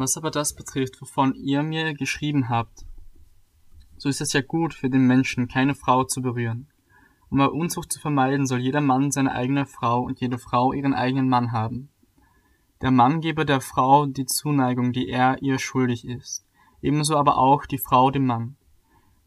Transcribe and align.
Was 0.00 0.16
aber 0.16 0.30
das 0.30 0.54
betrifft, 0.54 0.98
wovon 1.02 1.34
ihr 1.34 1.62
mir 1.62 1.92
geschrieben 1.92 2.48
habt, 2.48 2.86
so 3.98 4.08
ist 4.08 4.22
es 4.22 4.32
ja 4.32 4.40
gut 4.40 4.72
für 4.72 4.88
den 4.88 5.06
Menschen, 5.06 5.46
keine 5.46 5.74
Frau 5.74 6.04
zu 6.04 6.22
berühren. 6.22 6.68
Um 7.28 7.36
bei 7.36 7.44
Unzucht 7.44 7.92
zu 7.92 8.00
vermeiden, 8.00 8.46
soll 8.46 8.60
jeder 8.60 8.80
Mann 8.80 9.10
seine 9.10 9.32
eigene 9.32 9.66
Frau 9.66 10.00
und 10.00 10.18
jede 10.18 10.38
Frau 10.38 10.72
ihren 10.72 10.94
eigenen 10.94 11.28
Mann 11.28 11.52
haben. 11.52 11.90
Der 12.80 12.90
Mann 12.90 13.20
gebe 13.20 13.44
der 13.44 13.60
Frau 13.60 14.06
die 14.06 14.24
Zuneigung, 14.24 14.94
die 14.94 15.10
er 15.10 15.42
ihr 15.42 15.58
schuldig 15.58 16.06
ist, 16.06 16.46
ebenso 16.80 17.18
aber 17.18 17.36
auch 17.36 17.66
die 17.66 17.76
Frau 17.76 18.10
dem 18.10 18.24
Mann. 18.24 18.56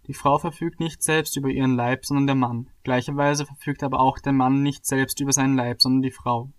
Die 0.08 0.16
Frau 0.16 0.40
verfügt 0.40 0.80
nicht 0.80 1.04
selbst 1.04 1.38
über 1.38 1.50
ihren 1.50 1.76
Leib, 1.76 2.04
sondern 2.04 2.26
der 2.26 2.36
Mann. 2.36 2.68
Gleicherweise 2.82 3.46
verfügt 3.46 3.84
aber 3.84 4.00
auch 4.00 4.18
der 4.18 4.34
Mann 4.34 4.64
nicht 4.64 4.88
selbst 4.88 5.20
über 5.20 5.34
seinen 5.34 5.56
Leib, 5.56 5.84
sondern 5.84 6.02
die 6.02 6.10
Frau. 6.10 6.50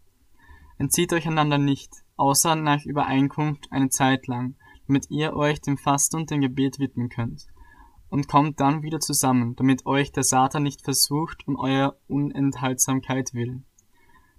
Entzieht 0.78 1.12
euch 1.12 1.26
einander 1.26 1.58
nicht, 1.58 1.92
außer 2.16 2.56
nach 2.56 2.84
Übereinkunft 2.84 3.70
eine 3.70 3.88
Zeit 3.90 4.26
lang, 4.26 4.56
damit 4.86 5.10
ihr 5.10 5.34
euch 5.34 5.60
dem 5.60 5.78
Fasten 5.78 6.16
und 6.16 6.30
dem 6.30 6.40
Gebet 6.40 6.78
widmen 6.78 7.08
könnt 7.08 7.46
und 8.14 8.28
kommt 8.28 8.60
dann 8.60 8.84
wieder 8.84 9.00
zusammen, 9.00 9.56
damit 9.56 9.86
euch 9.86 10.12
der 10.12 10.22
Satan 10.22 10.62
nicht 10.62 10.82
versucht 10.82 11.48
um 11.48 11.56
eurer 11.56 11.96
Unenthaltsamkeit 12.06 13.34
willen. 13.34 13.64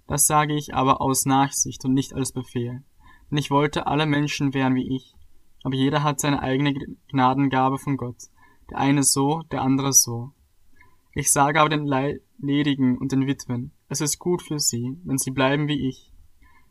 Das 0.06 0.26
sage 0.26 0.54
ich 0.54 0.74
aber 0.74 1.02
aus 1.02 1.26
Nachsicht 1.26 1.84
und 1.84 1.92
nicht 1.92 2.14
als 2.14 2.32
Befehl. 2.32 2.82
Denn 3.30 3.36
ich 3.36 3.50
wollte 3.50 3.86
alle 3.86 4.06
Menschen 4.06 4.54
wären 4.54 4.74
wie 4.76 4.96
ich, 4.96 5.14
aber 5.62 5.74
jeder 5.74 6.02
hat 6.02 6.20
seine 6.20 6.40
eigene 6.40 6.72
Gnadengabe 7.10 7.76
von 7.76 7.98
Gott, 7.98 8.30
der 8.70 8.78
eine 8.78 9.02
so, 9.02 9.42
der 9.50 9.60
andere 9.60 9.92
so. 9.92 10.32
Ich 11.12 11.30
sage 11.30 11.60
aber 11.60 11.68
den 11.68 11.86
Ledigen 12.38 12.96
und 12.96 13.12
den 13.12 13.26
Witwen, 13.26 13.72
es 13.90 14.00
ist 14.00 14.18
gut 14.18 14.40
für 14.40 14.58
sie, 14.58 14.96
wenn 15.04 15.18
sie 15.18 15.32
bleiben 15.32 15.68
wie 15.68 15.86
ich. 15.86 16.14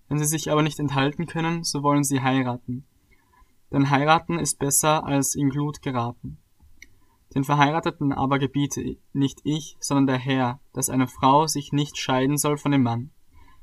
Wenn 0.07 0.19
sie 0.19 0.25
sich 0.25 0.51
aber 0.51 0.61
nicht 0.61 0.79
enthalten 0.79 1.25
können, 1.25 1.63
so 1.63 1.83
wollen 1.83 2.03
sie 2.03 2.21
heiraten. 2.21 2.85
Denn 3.71 3.89
heiraten 3.89 4.39
ist 4.39 4.59
besser 4.59 5.05
als 5.05 5.35
in 5.35 5.49
Glut 5.49 5.81
geraten. 5.81 6.37
Den 7.34 7.43
Verheirateten 7.43 8.13
aber 8.13 8.39
gebiete 8.39 8.97
nicht 9.13 9.41
ich, 9.43 9.75
sondern 9.79 10.07
der 10.07 10.17
Herr, 10.17 10.59
dass 10.73 10.89
eine 10.89 11.07
Frau 11.07 11.47
sich 11.47 11.73
nicht 11.73 11.97
scheiden 11.97 12.37
soll 12.37 12.57
von 12.57 12.71
dem 12.71 12.84
Mann. 12.84 13.12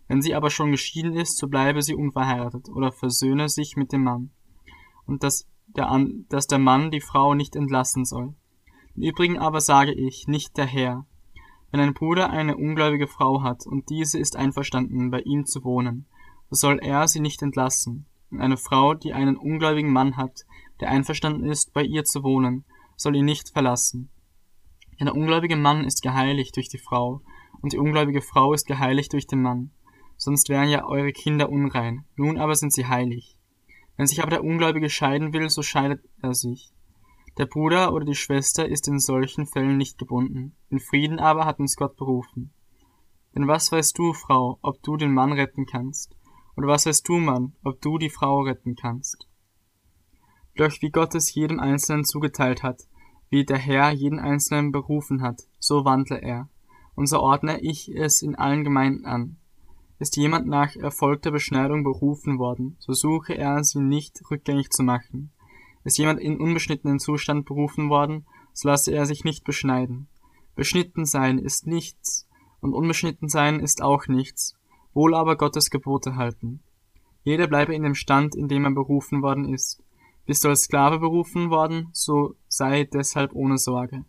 Wenn 0.08 0.20
sie 0.20 0.34
aber 0.34 0.50
schon 0.50 0.72
geschieden 0.72 1.14
ist, 1.14 1.38
so 1.38 1.48
bleibe 1.48 1.80
sie 1.80 1.94
unverheiratet 1.94 2.68
oder 2.68 2.92
versöhne 2.92 3.48
sich 3.48 3.76
mit 3.76 3.92
dem 3.92 4.04
Mann. 4.04 4.30
Und 5.06 5.22
dass 5.22 5.48
der, 5.68 5.88
An 5.88 6.26
dass 6.28 6.46
der 6.46 6.58
Mann 6.58 6.90
die 6.90 7.00
Frau 7.00 7.34
nicht 7.34 7.56
entlassen 7.56 8.04
soll. 8.04 8.34
Im 8.94 9.02
Übrigen 9.02 9.38
aber 9.38 9.60
sage 9.60 9.92
ich, 9.92 10.26
nicht 10.28 10.56
der 10.58 10.66
Herr. 10.66 11.06
Wenn 11.70 11.80
ein 11.80 11.94
Bruder 11.94 12.28
eine 12.28 12.56
ungläubige 12.56 13.06
Frau 13.06 13.42
hat 13.42 13.66
und 13.66 13.88
diese 13.88 14.18
ist 14.18 14.36
einverstanden, 14.36 15.10
bei 15.10 15.20
ihm 15.20 15.46
zu 15.46 15.64
wohnen, 15.64 16.06
so 16.52 16.68
soll 16.68 16.80
er 16.82 17.08
sie 17.08 17.20
nicht 17.20 17.40
entlassen. 17.40 18.04
Und 18.30 18.42
eine 18.42 18.58
Frau, 18.58 18.92
die 18.92 19.14
einen 19.14 19.38
ungläubigen 19.38 19.90
Mann 19.90 20.18
hat, 20.18 20.44
der 20.80 20.90
einverstanden 20.90 21.48
ist, 21.48 21.72
bei 21.72 21.82
ihr 21.82 22.04
zu 22.04 22.22
wohnen, 22.22 22.66
soll 22.94 23.16
ihn 23.16 23.24
nicht 23.24 23.48
verlassen. 23.48 24.10
Denn 25.00 25.06
der 25.06 25.16
ungläubige 25.16 25.56
Mann 25.56 25.84
ist 25.84 26.02
geheiligt 26.02 26.54
durch 26.56 26.68
die 26.68 26.78
Frau, 26.78 27.22
und 27.62 27.72
die 27.72 27.78
ungläubige 27.78 28.20
Frau 28.20 28.52
ist 28.52 28.66
geheiligt 28.66 29.14
durch 29.14 29.26
den 29.26 29.40
Mann. 29.40 29.70
Sonst 30.18 30.50
wären 30.50 30.68
ja 30.68 30.84
eure 30.84 31.12
Kinder 31.12 31.48
unrein, 31.48 32.04
nun 32.16 32.36
aber 32.36 32.54
sind 32.54 32.74
sie 32.74 32.86
heilig. 32.86 33.38
Wenn 33.96 34.06
sich 34.06 34.20
aber 34.20 34.30
der 34.30 34.44
Ungläubige 34.44 34.90
scheiden 34.90 35.32
will, 35.32 35.48
so 35.48 35.62
scheidet 35.62 36.04
er 36.20 36.34
sich. 36.34 36.74
Der 37.38 37.46
Bruder 37.46 37.94
oder 37.94 38.04
die 38.04 38.14
Schwester 38.14 38.68
ist 38.68 38.88
in 38.88 38.98
solchen 38.98 39.46
Fällen 39.46 39.78
nicht 39.78 39.96
gebunden. 39.96 40.54
In 40.68 40.80
Frieden 40.80 41.18
aber 41.18 41.46
hat 41.46 41.60
uns 41.60 41.76
Gott 41.76 41.96
berufen. 41.96 42.52
Denn 43.34 43.48
was 43.48 43.72
weißt 43.72 43.96
du, 43.96 44.12
Frau, 44.12 44.58
ob 44.60 44.82
du 44.82 44.98
den 44.98 45.14
Mann 45.14 45.32
retten 45.32 45.64
kannst? 45.64 46.14
Oder 46.56 46.68
was 46.68 46.86
weißt 46.86 47.08
du, 47.08 47.18
Mann, 47.18 47.54
ob 47.62 47.80
du 47.80 47.98
die 47.98 48.10
Frau 48.10 48.42
retten 48.42 48.76
kannst? 48.76 49.28
Doch 50.56 50.70
wie 50.80 50.90
Gott 50.90 51.14
es 51.14 51.34
jedem 51.34 51.60
Einzelnen 51.60 52.04
zugeteilt 52.04 52.62
hat, 52.62 52.82
wie 53.30 53.44
der 53.44 53.56
Herr 53.56 53.90
jeden 53.90 54.18
Einzelnen 54.18 54.72
berufen 54.72 55.22
hat, 55.22 55.42
so 55.58 55.84
wandle 55.84 56.20
er. 56.20 56.48
Und 56.94 57.06
so 57.06 57.20
ordne 57.20 57.60
ich 57.60 57.88
es 57.88 58.20
in 58.20 58.34
allen 58.34 58.64
Gemeinden 58.64 59.06
an. 59.06 59.38
Ist 59.98 60.16
jemand 60.16 60.46
nach 60.46 60.76
erfolgter 60.76 61.30
Beschneidung 61.30 61.84
berufen 61.84 62.38
worden, 62.38 62.76
so 62.78 62.92
suche 62.92 63.34
er 63.34 63.64
sie 63.64 63.80
nicht 63.80 64.20
rückgängig 64.30 64.70
zu 64.70 64.82
machen. 64.82 65.32
Ist 65.84 65.96
jemand 65.96 66.20
in 66.20 66.38
unbeschnittenen 66.38 66.98
Zustand 66.98 67.46
berufen 67.46 67.88
worden, 67.88 68.26
so 68.52 68.68
lasse 68.68 68.92
er 68.92 69.06
sich 69.06 69.24
nicht 69.24 69.44
beschneiden. 69.44 70.08
Beschnitten 70.54 71.06
sein 71.06 71.38
ist 71.38 71.66
nichts, 71.66 72.28
und 72.60 72.74
unbeschnitten 72.74 73.28
sein 73.28 73.60
ist 73.60 73.80
auch 73.80 74.06
nichts, 74.06 74.58
wohl 74.94 75.14
aber 75.14 75.36
Gottes 75.36 75.70
Gebote 75.70 76.16
halten. 76.16 76.60
Jeder 77.24 77.46
bleibe 77.46 77.74
in 77.74 77.82
dem 77.82 77.94
Stand, 77.94 78.34
in 78.34 78.48
dem 78.48 78.64
er 78.64 78.72
berufen 78.72 79.22
worden 79.22 79.52
ist. 79.52 79.82
Bist 80.26 80.44
du 80.44 80.48
als 80.48 80.62
Sklave 80.62 80.98
berufen 80.98 81.50
worden, 81.50 81.88
so 81.92 82.34
sei 82.48 82.84
deshalb 82.84 83.34
ohne 83.34 83.58
Sorge. 83.58 84.04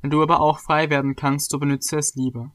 Wenn 0.00 0.10
du 0.10 0.22
aber 0.22 0.40
auch 0.40 0.58
frei 0.58 0.90
werden 0.90 1.16
kannst, 1.16 1.50
so 1.50 1.58
benütze 1.58 1.96
es 1.96 2.14
lieber. 2.14 2.52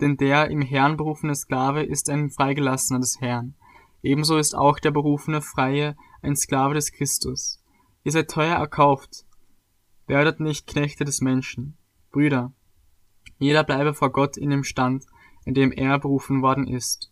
Denn 0.00 0.16
der 0.16 0.50
im 0.50 0.60
Herrn 0.60 0.96
berufene 0.96 1.34
Sklave 1.34 1.82
ist 1.82 2.10
ein 2.10 2.30
Freigelassener 2.30 3.00
des 3.00 3.20
Herrn. 3.20 3.54
Ebenso 4.02 4.36
ist 4.36 4.54
auch 4.54 4.78
der 4.78 4.90
berufene 4.90 5.40
Freie 5.40 5.96
ein 6.22 6.36
Sklave 6.36 6.74
des 6.74 6.92
Christus. 6.92 7.62
Ihr 8.04 8.12
seid 8.12 8.30
teuer 8.30 8.56
erkauft. 8.56 9.24
Werdet 10.06 10.40
nicht 10.40 10.66
Knechte 10.66 11.04
des 11.04 11.20
Menschen. 11.20 11.76
Brüder, 12.12 12.52
jeder 13.38 13.64
bleibe 13.64 13.92
vor 13.92 14.10
Gott 14.10 14.36
in 14.36 14.50
dem 14.50 14.64
Stand, 14.64 15.04
in 15.46 15.54
dem 15.54 15.72
er 15.72 15.98
berufen 15.98 16.42
worden 16.42 16.66
ist. 16.66 17.10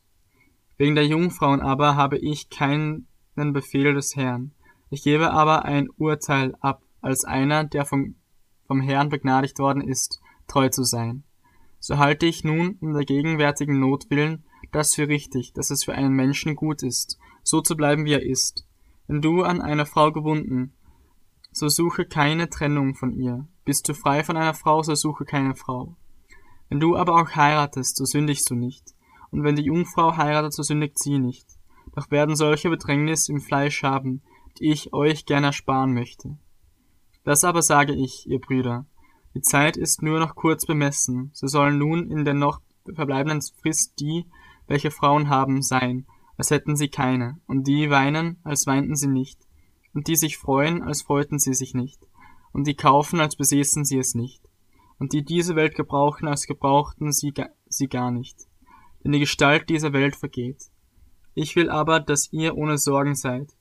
Wegen 0.77 0.95
der 0.95 1.07
Jungfrauen 1.07 1.63
aber 1.63 1.97
habe 1.97 2.19
ich 2.19 2.51
keinen 2.51 3.07
Befehl 3.35 3.95
des 3.95 4.15
Herrn, 4.15 4.53
ich 4.91 5.03
gebe 5.03 5.33
aber 5.33 5.65
ein 5.65 5.89
Urteil 5.97 6.55
ab, 6.61 6.83
als 7.01 7.25
einer, 7.25 7.65
der 7.65 7.85
vom, 7.85 8.15
vom 8.67 8.81
Herrn 8.81 9.09
begnadigt 9.09 9.59
worden 9.59 9.83
ist, 9.83 10.21
treu 10.47 10.69
zu 10.69 10.85
sein. 10.85 11.25
So 11.81 11.99
halte 11.99 12.27
ich 12.27 12.45
nun 12.45 12.77
um 12.81 12.93
der 12.93 13.05
gegenwärtigen 13.05 13.81
Not 13.81 14.09
willen 14.11 14.45
das 14.71 14.95
für 14.95 15.09
richtig, 15.09 15.53
dass 15.53 15.71
es 15.71 15.85
für 15.85 15.95
einen 15.95 16.15
Menschen 16.15 16.57
gut 16.57 16.83
ist, 16.83 17.19
so 17.43 17.61
zu 17.61 17.77
bleiben, 17.77 18.05
wie 18.05 18.13
er 18.13 18.23
ist. 18.23 18.67
Wenn 19.07 19.21
du 19.21 19.43
an 19.43 19.61
eine 19.61 19.85
Frau 19.87 20.13
gebunden, 20.13 20.73
so 21.53 21.69
suche 21.69 22.05
keine 22.05 22.49
Trennung 22.49 22.95
von 22.95 23.13
ihr. 23.13 23.47
Bist 23.65 23.89
du 23.89 23.95
frei 23.95 24.25
von 24.25 24.37
einer 24.37 24.55
Frau, 24.55 24.83
so 24.83 24.95
suche 24.95 25.25
keine 25.25 25.55
Frau. 25.55 25.97
Wenn 26.75 26.81
du 26.81 26.97
aber 26.97 27.23
auch 27.23 27.37
heiratest, 27.37 27.95
so 27.95 28.05
sündigst 28.05 28.51
du 28.51 28.57
nicht. 28.57 28.97
Und 29.31 29.45
wenn 29.45 29.55
die 29.55 29.63
Jungfrau 29.63 30.17
heiratet, 30.17 30.53
so 30.53 30.65
sündigt 30.65 30.99
sie 30.99 31.21
nicht. 31.21 31.47
Doch 31.95 32.11
werden 32.11 32.35
solche 32.35 32.69
Bedrängnis 32.69 33.29
im 33.29 33.41
Fleisch 33.41 33.85
haben, 33.85 34.23
die 34.59 34.73
ich 34.73 34.93
euch 34.93 35.25
gern 35.25 35.45
ersparen 35.45 35.95
möchte. 35.95 36.37
Das 37.23 37.45
aber 37.45 37.63
sage 37.63 37.95
ich, 37.95 38.29
ihr 38.29 38.41
Brüder, 38.41 38.87
die 39.37 39.41
Zeit 39.41 39.77
ist 39.77 40.03
nur 40.03 40.19
noch 40.19 40.35
kurz 40.35 40.67
bemessen, 40.67 41.31
so 41.33 41.47
sollen 41.47 41.79
nun 41.79 42.11
in 42.11 42.25
der 42.25 42.35
noch 42.35 42.61
verbleibenden 42.93 43.41
Frist 43.63 44.01
die, 44.01 44.27
welche 44.67 44.91
Frauen 44.91 45.29
haben, 45.29 45.63
sein, 45.63 46.07
als 46.37 46.51
hätten 46.51 46.75
sie 46.75 46.89
keine, 46.89 47.39
und 47.47 47.69
die 47.69 47.89
weinen, 47.89 48.39
als 48.43 48.67
weinten 48.67 48.97
sie 48.97 49.07
nicht, 49.07 49.39
und 49.95 50.09
die 50.09 50.17
sich 50.17 50.39
freuen, 50.39 50.83
als 50.83 51.03
freuten 51.03 51.39
sie 51.39 51.55
sich 51.55 51.73
nicht, 51.73 52.01
und 52.53 52.67
die 52.67 52.75
kaufen, 52.75 53.21
als 53.21 53.37
besäßen 53.37 53.85
sie 53.85 53.99
es 53.99 54.17
nicht, 54.17 54.43
und 54.99 55.13
die 55.13 55.25
diese 55.25 55.57
Welt 55.57 55.75
gebrauchen, 55.75 56.29
als 56.29 56.47
gebrauchten 56.47 57.13
sie, 57.13 57.33
sie 57.67 57.89
gar 57.89 58.11
nicht. 58.11 58.37
Denn 59.03 59.13
die 59.13 59.21
Gestalt 59.21 59.69
dieser 59.69 59.93
Welt 59.93 60.17
vergeht. 60.17 60.71
Ich 61.35 61.57
will 61.57 61.69
aber, 61.69 62.01
dass 62.01 62.33
ihr 62.33 62.57
ohne 62.57 62.79
Sorgen 62.79 63.15
seid, 63.15 63.53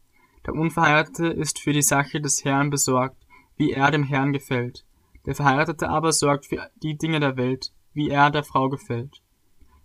der 0.46 0.54
Unverheiratete 0.54 1.28
ist 1.28 1.60
für 1.60 1.74
die 1.74 1.82
Sache 1.82 2.20
des 2.20 2.44
Herrn 2.44 2.70
besorgt, 2.70 3.18
wie 3.56 3.72
er 3.72 3.92
dem 3.92 4.04
Herrn 4.04 4.34
gefällt. 4.34 4.86
Der 5.26 5.36
Verheiratete 5.36 5.90
aber 5.90 6.12
sorgt 6.12 6.48
für 6.48 6.70
die 6.82 6.98
Dinge 6.98 7.20
der 7.20 7.38
Welt, 7.38 7.72
wie 7.94 8.10
er 8.10 8.30
der 8.30 8.44
Frau 8.44 8.70
gefällt. 8.70 9.22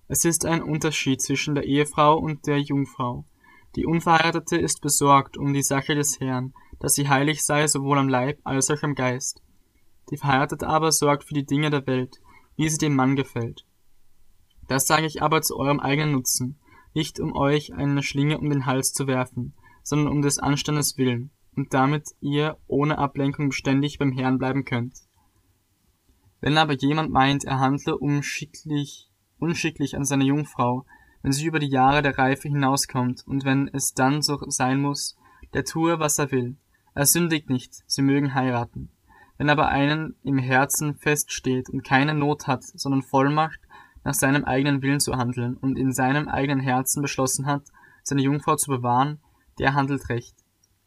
Es 0.09 0.25
ist 0.25 0.47
ein 0.47 0.63
Unterschied 0.63 1.23
zwischen 1.23 1.55
der 1.55 1.65
Ehefrau 1.65 2.19
und 2.19 2.47
der 2.47 2.59
Jungfrau. 2.59 3.25
Die 3.77 3.87
Unverheiratete 3.87 4.57
ist 4.57 4.81
besorgt 4.81 5.37
um 5.37 5.53
die 5.53 5.63
Sache 5.63 5.95
des 5.95 6.19
Herrn, 6.19 6.55
dass 6.81 6.95
sie 6.95 7.09
heilig 7.09 7.45
sei 7.45 7.67
sowohl 7.67 7.99
am 7.99 8.09
Leib 8.09 8.41
als 8.43 8.71
auch 8.71 8.83
am 8.83 8.95
Geist. 8.95 9.43
Die 10.11 10.17
Verheiratete 10.17 10.67
aber 10.67 10.93
sorgt 10.93 11.25
für 11.25 11.35
die 11.35 11.47
Dinge 11.47 11.71
der 11.71 11.87
Welt, 11.87 12.17
wie 12.57 12.69
sie 12.69 12.79
dem 12.79 12.95
Mann 12.95 13.17
gefällt. 13.17 13.65
Das 14.67 14.87
sage 14.87 15.07
ich 15.07 15.23
aber 15.23 15.43
zu 15.43 15.57
eurem 15.57 15.81
eigenen 15.81 16.13
Nutzen, 16.13 16.59
nicht 16.95 17.21
um 17.21 17.35
euch 17.35 17.75
eine 17.75 18.03
Schlinge 18.03 18.39
um 18.39 18.51
den 18.51 18.67
Hals 18.67 18.93
zu 18.93 19.07
werfen, 19.07 19.55
sondern 19.83 20.13
um 20.13 20.23
des 20.23 20.39
Anstandes 20.39 20.99
willen, 20.99 21.31
und 21.57 21.75
damit 21.75 22.09
ihr 22.21 22.59
ohne 22.67 22.99
Ablenkung 22.99 23.49
beständig 23.49 23.99
beim 23.99 24.13
Herrn 24.13 24.39
bleiben 24.39 24.65
könnt. 24.65 24.95
Wenn 26.41 26.59
aber 26.59 26.75
jemand 26.75 27.11
meint, 27.11 27.45
er 27.45 27.59
handle 27.59 27.97
unschicklich, 27.97 29.11
unschicklich 29.39 29.97
an 29.97 30.05
seiner 30.05 30.25
Jungfrau, 30.25 30.87
wenn 31.23 31.33
sie 31.33 31.47
über 31.47 31.59
die 31.59 31.71
Jahre 31.71 32.03
der 32.03 32.17
Reife 32.17 32.49
hinauskommt, 32.49 33.27
und 33.27 33.45
wenn 33.45 33.69
es 33.69 33.93
dann 33.93 34.23
so 34.23 34.39
sein 34.49 34.81
muss, 34.81 35.17
der 35.55 35.65
tue, 35.65 35.99
was 35.99 36.19
er 36.19 36.31
will. 36.31 36.57
Er 36.95 37.07
sündigt 37.07 37.51
nicht, 37.51 37.83
sie 37.87 38.03
mögen 38.03 38.35
heiraten. 38.35 38.91
Wenn 39.39 39.51
aber 39.51 39.69
einen 39.69 40.17
im 40.25 40.39
Herzen 40.39 40.97
feststeht 40.97 41.71
und 41.71 41.85
keine 41.85 42.13
Not 42.13 42.47
hat, 42.47 42.65
sondern 42.65 43.03
Vollmacht, 43.03 43.61
nach 44.05 44.15
seinem 44.15 44.45
eigenen 44.45 44.83
Willen 44.83 45.01
zu 45.01 45.17
handeln 45.17 45.57
und 45.57 45.79
in 45.79 45.93
seinem 45.93 46.29
eigenen 46.29 46.61
Herzen 46.61 47.03
beschlossen 47.03 47.47
hat, 47.47 47.63
seine 48.03 48.23
Jungfrau 48.23 48.57
zu 48.57 48.71
bewahren, 48.71 49.21
der 49.59 49.75
handelt 49.75 50.09
recht. 50.09 50.35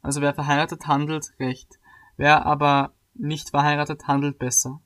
Also 0.02 0.22
wer 0.22 0.34
verheiratet 0.34 0.88
handelt, 0.88 1.32
recht. 1.40 1.80
Wer 2.18 2.46
aber 2.46 2.94
nicht 3.14 3.52
verheiratet 3.52 4.08
handelt 4.08 4.40
besser. 4.40 4.82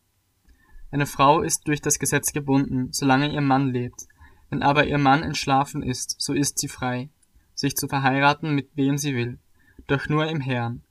Eine 0.91 1.05
Frau 1.05 1.41
ist 1.41 1.67
durch 1.67 1.81
das 1.81 1.99
Gesetz 1.99 2.33
gebunden, 2.33 2.89
solange 2.91 3.31
ihr 3.31 3.41
Mann 3.41 3.69
lebt. 3.69 4.07
Wenn 4.49 4.63
aber 4.63 4.85
ihr 4.85 4.97
Mann 4.97 5.23
entschlafen 5.23 5.81
ist, 5.81 6.15
so 6.19 6.33
ist 6.33 6.59
sie 6.59 6.67
frei, 6.67 7.09
sich 7.53 7.75
zu 7.75 7.87
verheiraten, 7.87 8.53
mit 8.53 8.69
wem 8.75 8.97
sie 8.97 9.15
will, 9.15 9.39
doch 9.87 10.07
nur 10.07 10.27
im 10.27 10.39
Herrn. 10.39 10.83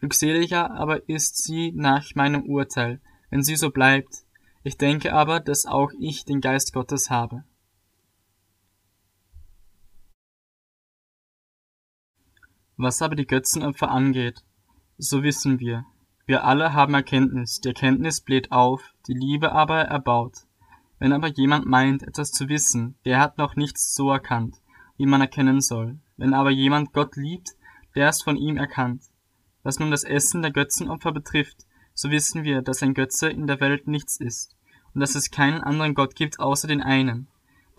Glückseliger 0.00 0.70
aber 0.72 1.08
ist 1.08 1.42
sie 1.42 1.72
nach 1.72 2.14
meinem 2.14 2.44
Urteil, 2.44 3.00
wenn 3.30 3.42
sie 3.42 3.56
so 3.56 3.70
bleibt. 3.70 4.24
Ich 4.62 4.76
denke 4.76 5.14
aber, 5.14 5.40
dass 5.40 5.66
auch 5.66 5.90
ich 5.98 6.24
den 6.24 6.40
Geist 6.40 6.72
Gottes 6.72 7.10
habe. 7.10 7.44
Was 12.76 13.00
aber 13.00 13.16
die 13.16 13.26
Götzenopfer 13.26 13.90
angeht, 13.90 14.44
so 14.98 15.22
wissen 15.22 15.60
wir, 15.60 15.86
wir 16.26 16.44
alle 16.44 16.72
haben 16.72 16.94
Erkenntnis, 16.94 17.60
die 17.60 17.68
Erkenntnis 17.68 18.20
bläht 18.20 18.50
auf, 18.50 18.82
die 19.06 19.14
Liebe 19.14 19.52
aber 19.52 19.82
erbaut. 19.82 20.46
Wenn 20.98 21.12
aber 21.12 21.28
jemand 21.28 21.66
meint, 21.66 22.02
etwas 22.02 22.32
zu 22.32 22.48
wissen, 22.48 22.96
der 23.04 23.20
hat 23.20 23.38
noch 23.38 23.54
nichts 23.54 23.94
so 23.94 24.10
erkannt, 24.10 24.56
wie 24.96 25.06
man 25.06 25.20
erkennen 25.20 25.60
soll. 25.60 25.98
Wenn 26.16 26.34
aber 26.34 26.50
jemand 26.50 26.92
Gott 26.92 27.16
liebt, 27.16 27.50
der 27.94 28.08
ist 28.08 28.24
von 28.24 28.36
ihm 28.36 28.56
erkannt. 28.56 29.04
Was 29.66 29.80
nun 29.80 29.90
das 29.90 30.04
Essen 30.04 30.42
der 30.42 30.52
Götzenopfer 30.52 31.10
betrifft, 31.10 31.66
so 31.92 32.12
wissen 32.12 32.44
wir, 32.44 32.62
dass 32.62 32.84
ein 32.84 32.94
Götze 32.94 33.30
in 33.30 33.48
der 33.48 33.58
Welt 33.58 33.88
nichts 33.88 34.16
ist 34.16 34.56
und 34.94 35.00
dass 35.00 35.16
es 35.16 35.32
keinen 35.32 35.60
anderen 35.60 35.94
Gott 35.94 36.14
gibt 36.14 36.38
außer 36.38 36.68
den 36.68 36.80
einen. 36.80 37.26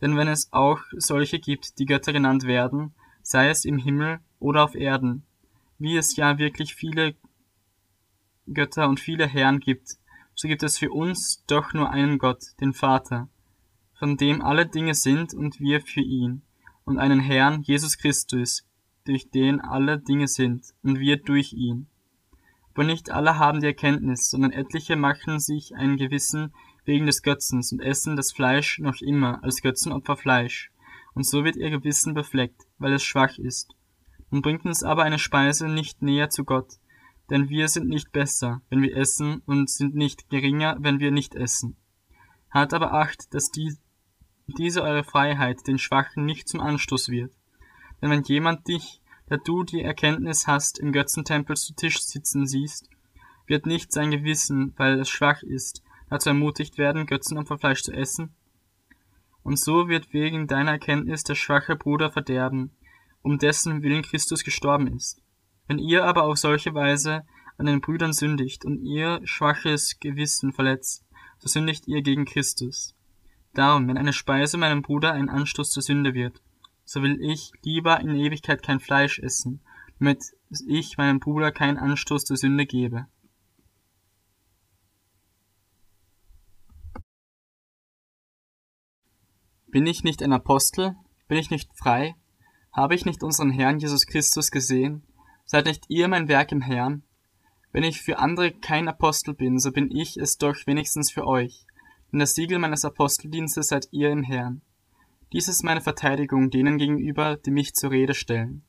Denn 0.02 0.18
wenn 0.18 0.28
es 0.28 0.52
auch 0.52 0.82
solche 0.92 1.40
gibt, 1.40 1.80
die 1.80 1.86
Götter 1.86 2.12
genannt 2.12 2.44
werden, 2.44 2.94
sei 3.22 3.48
es 3.48 3.64
im 3.64 3.78
Himmel 3.78 4.20
oder 4.38 4.66
auf 4.66 4.76
Erden, 4.76 5.24
wie 5.80 5.96
es 5.96 6.18
ja 6.18 6.38
wirklich 6.38 6.76
viele 6.76 7.16
Götter 8.48 8.90
und 8.90 9.00
viele 9.00 9.26
Herren 9.26 9.62
gibt, 9.62 9.96
so 10.36 10.50
gibt 10.50 10.64
es 10.64 10.78
für 10.78 10.92
uns 10.92 11.46
doch 11.48 11.72
nur 11.72 11.90
einen 11.90 12.18
Gott, 12.18 12.48
den 12.60 12.74
Vater, 12.74 13.30
von 13.98 14.18
dem 14.18 14.42
alle 14.42 14.66
Dinge 14.66 14.94
sind 14.94 15.34
und 15.34 15.62
wir 15.62 15.80
für 15.80 16.02
ihn, 16.02 16.42
und 16.84 17.00
einen 17.00 17.22
Herrn, 17.22 17.62
Jesus 17.62 17.98
Christus, 17.98 18.68
durch 19.08 19.30
den 19.30 19.62
alle 19.62 20.00
Dinge 20.00 20.28
sind 20.28 20.66
und 20.84 21.00
wir 21.00 21.18
durch 21.18 21.54
ihn. 21.54 21.88
Aber 22.74 22.84
nicht 22.84 23.10
alle 23.10 23.40
haben 23.40 23.60
die 23.60 23.66
Erkenntnis, 23.66 24.30
sondern 24.30 24.52
etliche 24.52 24.96
machen 24.96 25.40
sich 25.40 25.76
ein 25.76 25.98
Gewissen 25.98 26.54
wegen 26.86 27.08
des 27.08 27.24
Götzens 27.24 27.72
und 27.72 27.82
essen 27.82 28.16
das 28.16 28.32
Fleisch 28.32 28.80
noch 28.80 29.02
immer 29.02 29.44
als 29.44 29.62
Götzenopfer 29.62 30.16
Fleisch, 30.16 30.72
und 31.16 31.26
so 31.26 31.44
wird 31.44 31.56
ihr 31.56 31.72
Gewissen 31.72 32.14
befleckt, 32.14 32.68
weil 32.78 32.94
es 32.94 33.04
schwach 33.04 33.40
ist. 33.40 33.74
Und 34.30 34.44
bringt 34.44 34.66
uns 34.66 34.84
aber 34.84 35.04
eine 35.04 35.18
Speise 35.18 35.68
nicht 35.68 36.04
näher 36.04 36.30
zu 36.30 36.44
Gott, 36.44 36.74
denn 37.32 37.50
wir 37.50 37.68
sind 37.68 37.90
nicht 37.90 38.12
besser, 38.12 38.62
wenn 38.70 38.84
wir 38.84 38.96
essen, 38.96 39.42
und 39.48 39.70
sind 39.70 39.96
nicht 39.96 40.30
geringer, 40.30 40.78
wenn 40.80 41.00
wir 41.00 41.12
nicht 41.12 41.34
essen. 41.34 41.76
Hat 42.52 42.74
aber 42.74 42.94
Acht, 42.94 43.34
dass 43.34 43.50
die, 43.50 43.76
diese 44.46 44.84
eure 44.84 45.04
Freiheit 45.04 45.66
den 45.68 45.80
Schwachen 45.80 46.26
nicht 46.26 46.48
zum 46.48 46.60
Anstoß 46.60 47.10
wird. 47.10 47.34
Denn 48.02 48.10
wenn 48.10 48.24
jemand 48.24 48.68
dich, 48.68 49.02
da 49.28 49.38
du 49.38 49.64
die 49.64 49.82
Erkenntnis 49.82 50.48
hast, 50.48 50.80
im 50.80 50.92
Götzentempel 50.92 51.56
zu 51.56 51.74
Tisch 51.74 52.00
sitzen 52.00 52.46
siehst, 52.46 52.90
wird 53.46 53.66
nicht 53.66 53.92
sein 53.92 54.12
Gewissen, 54.12 54.74
weil 54.78 55.00
es 55.00 55.10
schwach 55.10 55.42
ist, 55.44 55.84
dazu 56.10 56.30
ermutigt 56.30 56.78
werden, 56.78 57.06
Götzenopferfleisch 57.06 57.84
zu 57.84 57.92
essen? 57.92 58.34
Und 59.44 59.58
so 59.58 59.88
wird 59.88 60.14
wegen 60.14 60.48
deiner 60.48 60.72
Erkenntnis 60.72 61.24
der 61.24 61.36
schwache 61.36 61.76
Bruder 61.76 62.12
verderben, 62.12 62.72
um 63.22 63.38
dessen 63.38 63.82
Willen 63.82 64.04
Christus 64.04 64.44
gestorben 64.44 64.88
ist. 64.88 65.22
Wenn 65.68 65.80
ihr 65.80 66.06
aber 66.06 66.24
auf 66.24 66.38
solche 66.38 66.74
Weise 66.74 67.26
an 67.58 67.66
den 67.66 67.82
Brüdern 67.82 68.14
sündigt 68.14 68.66
und 68.66 68.84
ihr 68.84 69.22
schwaches 69.24 70.00
Gewissen 70.00 70.54
verletzt, 70.54 71.06
so 71.40 71.48
sündigt 71.48 71.88
ihr 71.88 72.02
gegen 72.02 72.26
Christus. 72.26 72.96
Darum, 73.54 73.88
wenn 73.88 73.98
eine 73.98 74.14
Speise 74.14 74.58
meinem 74.58 74.82
Bruder 74.82 75.14
ein 75.14 75.30
Anstoß 75.30 75.72
zur 75.72 75.84
Sünde 75.84 76.14
wird, 76.14 76.42
so 76.88 77.02
will 77.02 77.22
ich 77.22 77.52
lieber 77.64 78.00
in 78.00 78.16
Ewigkeit 78.16 78.64
kein 78.64 78.80
Fleisch 78.80 79.20
essen, 79.20 79.60
damit 80.00 80.24
ich 80.50 80.98
meinem 80.98 81.20
Bruder 81.20 81.52
keinen 81.52 81.78
Anstoß 81.78 82.24
zur 82.24 82.38
Sünde 82.38 82.66
gebe. 82.66 83.08
Bin 89.68 89.86
ich 89.86 90.06
nicht 90.06 90.24
ein 90.24 90.32
Apostel? 90.32 90.96
Bin 91.28 91.38
ich 91.38 91.50
nicht 91.50 91.70
frei? 91.76 92.16
Habe 92.72 92.96
ich 92.96 93.06
nicht 93.06 93.22
unseren 93.22 93.52
Herrn 93.52 93.80
Jesus 93.80 94.06
Christus 94.06 94.50
gesehen? 94.50 95.04
Seid 95.44 95.66
nicht 95.66 95.90
ihr 95.90 96.08
mein 96.08 96.30
Werk 96.30 96.54
im 96.54 96.62
Herrn? 96.62 97.04
Wenn 97.74 97.84
ich 97.84 98.02
für 98.02 98.18
andere 98.18 98.54
kein 98.54 98.88
Apostel 98.88 99.34
bin, 99.34 99.60
so 99.60 99.74
bin 99.74 99.92
ich 99.92 100.16
es 100.16 100.38
doch 100.38 100.56
wenigstens 100.66 101.12
für 101.12 101.28
euch. 101.28 101.66
Denn 102.14 102.20
das 102.20 102.34
Siegel 102.34 102.60
meines 102.60 102.86
Aposteldienstes 102.86 103.68
seid 103.68 103.90
ihr 103.92 104.10
im 104.10 104.24
Herrn. 104.24 104.62
Dies 105.34 105.50
ist 105.50 105.64
meine 105.64 105.82
Verteidigung 105.82 106.50
denen 106.50 106.78
gegenüber, 106.78 107.36
die 107.36 107.52
mich 107.52 107.74
zur 107.74 107.92
Rede 107.92 108.14
stellen. 108.14 108.64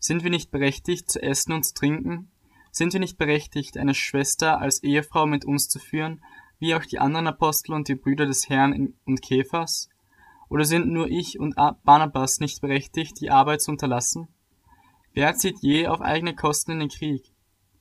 Sind 0.00 0.24
wir 0.24 0.30
nicht 0.30 0.50
berechtigt, 0.50 1.10
zu 1.10 1.22
essen 1.22 1.52
und 1.52 1.64
zu 1.64 1.74
trinken? 1.74 2.32
Sind 2.72 2.92
wir 2.92 3.00
nicht 3.00 3.16
berechtigt, 3.16 3.78
eine 3.78 3.94
Schwester 3.94 4.60
als 4.60 4.82
Ehefrau 4.82 5.26
mit 5.26 5.44
uns 5.44 5.68
zu 5.68 5.78
führen, 5.78 6.22
wie 6.58 6.74
auch 6.74 6.84
die 6.84 6.98
anderen 6.98 7.28
Apostel 7.28 7.74
und 7.74 7.86
die 7.86 7.94
Brüder 7.94 8.26
des 8.26 8.48
Herrn 8.48 8.94
und 9.04 9.22
Käfers? 9.22 9.88
Oder 10.48 10.64
sind 10.64 10.88
nur 10.88 11.08
ich 11.08 11.38
und 11.38 11.54
Barnabas 11.84 12.40
nicht 12.40 12.60
berechtigt, 12.60 13.20
die 13.20 13.30
Arbeit 13.30 13.62
zu 13.62 13.70
unterlassen? 13.70 14.28
Wer 15.12 15.34
zieht 15.36 15.60
je 15.60 15.86
auf 15.86 16.00
eigene 16.00 16.34
Kosten 16.34 16.72
in 16.72 16.80
den 16.80 16.88
Krieg? 16.88 17.24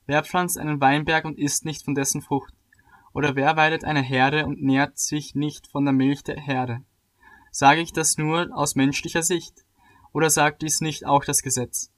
Wer 0.05 0.23
pflanzt 0.23 0.57
einen 0.57 0.79
Weinberg 0.81 1.25
und 1.25 1.39
isst 1.39 1.65
nicht 1.65 1.83
von 1.83 1.95
dessen 1.95 2.21
Frucht? 2.21 2.53
Oder 3.13 3.35
wer 3.35 3.57
weidet 3.57 3.83
eine 3.83 4.01
Herde 4.01 4.45
und 4.45 4.61
nährt 4.61 4.99
sich 4.99 5.33
nicht 5.33 5.67
von 5.67 5.83
der 5.83 5.93
Milch 5.93 6.23
der 6.23 6.39
Herde? 6.39 6.83
Sage 7.51 7.81
ich 7.81 7.93
das 7.93 8.17
nur 8.17 8.49
aus 8.53 8.75
menschlicher 8.75 9.23
Sicht? 9.23 9.65
Oder 10.13 10.29
sagt 10.29 10.61
dies 10.61 10.81
nicht 10.81 11.05
auch 11.05 11.23
das 11.23 11.41
Gesetz? 11.41 11.91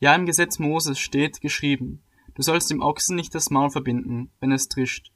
Ja, 0.00 0.14
im 0.14 0.26
Gesetz 0.26 0.58
Moses 0.58 0.98
steht 0.98 1.40
geschrieben, 1.40 2.02
du 2.34 2.42
sollst 2.42 2.70
dem 2.70 2.80
Ochsen 2.80 3.16
nicht 3.16 3.34
das 3.34 3.50
Maul 3.50 3.70
verbinden, 3.70 4.30
wenn 4.40 4.52
es 4.52 4.68
trischt. 4.68 5.10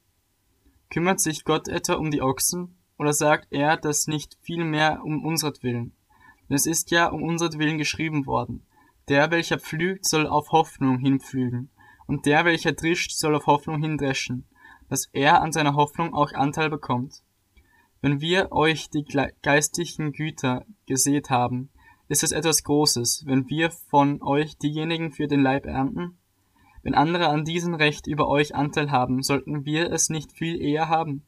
Kümmert 0.89 1.19
sich 1.19 1.43
Gott 1.43 1.67
etwa 1.69 1.93
um 1.93 2.11
die 2.11 2.21
Ochsen? 2.21 2.75
Oder 2.99 3.13
sagt 3.13 3.47
er 3.49 3.77
das 3.77 4.07
nicht 4.07 4.37
vielmehr 4.41 5.01
um 5.03 5.25
unsretwillen? 5.25 5.93
Denn 6.47 6.55
es 6.55 6.67
ist 6.67 6.91
ja 6.91 7.07
um 7.07 7.23
unsretwillen 7.23 7.77
geschrieben 7.77 8.25
worden. 8.25 8.65
Der, 9.09 9.31
welcher 9.31 9.59
pflügt, 9.59 10.05
soll 10.05 10.27
auf 10.27 10.51
Hoffnung 10.51 10.99
hinpflügen, 10.99 11.69
und 12.05 12.25
der, 12.25 12.45
welcher 12.45 12.73
drischt, 12.73 13.11
soll 13.11 13.35
auf 13.35 13.47
Hoffnung 13.47 13.81
hindreschen, 13.81 14.45
dass 14.87 15.09
er 15.13 15.41
an 15.41 15.51
seiner 15.51 15.75
Hoffnung 15.75 16.13
auch 16.13 16.31
Anteil 16.33 16.69
bekommt. 16.69 17.23
Wenn 18.03 18.19
wir 18.19 18.51
euch 18.51 18.89
die 18.89 19.05
geistigen 19.43 20.11
Güter 20.11 20.65
gesät 20.87 21.29
haben, 21.29 21.69
ist 22.09 22.21
es 22.21 22.33
etwas 22.33 22.65
Großes, 22.65 23.23
wenn 23.27 23.47
wir 23.47 23.71
von 23.71 24.21
euch 24.21 24.57
diejenigen 24.57 25.13
für 25.13 25.27
den 25.27 25.39
Leib 25.39 25.65
ernten? 25.65 26.17
Wenn 26.81 26.95
andere 26.95 27.29
an 27.29 27.45
diesem 27.45 27.73
Recht 27.73 28.05
über 28.05 28.27
euch 28.27 28.55
Anteil 28.55 28.91
haben, 28.91 29.23
sollten 29.23 29.63
wir 29.63 29.89
es 29.89 30.09
nicht 30.09 30.33
viel 30.33 30.61
eher 30.61 30.89
haben? 30.89 31.23